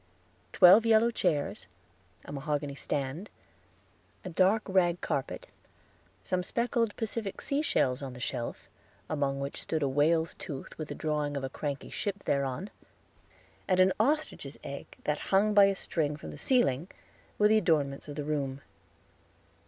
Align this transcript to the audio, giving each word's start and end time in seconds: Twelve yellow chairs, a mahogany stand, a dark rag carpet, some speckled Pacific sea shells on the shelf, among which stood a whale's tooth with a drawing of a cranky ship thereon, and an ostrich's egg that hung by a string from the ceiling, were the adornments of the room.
Twelve 0.51 0.83
yellow 0.83 1.11
chairs, 1.11 1.67
a 2.25 2.31
mahogany 2.31 2.73
stand, 2.73 3.29
a 4.25 4.31
dark 4.31 4.63
rag 4.65 4.99
carpet, 4.99 5.45
some 6.23 6.41
speckled 6.41 6.95
Pacific 6.95 7.39
sea 7.39 7.61
shells 7.61 8.01
on 8.01 8.13
the 8.13 8.19
shelf, 8.19 8.67
among 9.11 9.39
which 9.39 9.61
stood 9.61 9.83
a 9.83 9.87
whale's 9.87 10.33
tooth 10.33 10.75
with 10.79 10.89
a 10.89 10.95
drawing 10.95 11.37
of 11.37 11.43
a 11.43 11.51
cranky 11.51 11.91
ship 11.91 12.23
thereon, 12.23 12.71
and 13.67 13.79
an 13.79 13.93
ostrich's 13.99 14.57
egg 14.63 14.87
that 15.03 15.19
hung 15.29 15.53
by 15.53 15.65
a 15.65 15.75
string 15.75 16.17
from 16.17 16.31
the 16.31 16.35
ceiling, 16.39 16.87
were 17.37 17.47
the 17.47 17.59
adornments 17.59 18.07
of 18.07 18.15
the 18.15 18.23
room. 18.23 18.61